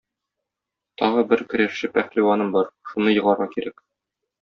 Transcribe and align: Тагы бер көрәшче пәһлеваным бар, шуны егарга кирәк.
Тагы 1.01 1.25
бер 1.33 1.45
көрәшче 1.53 1.93
пәһлеваным 2.01 2.53
бар, 2.59 2.75
шуны 2.93 3.19
егарга 3.23 3.53
кирәк. 3.57 3.91